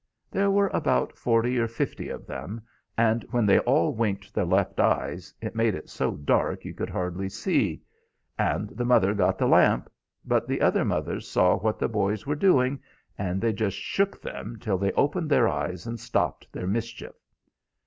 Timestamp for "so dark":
5.91-6.65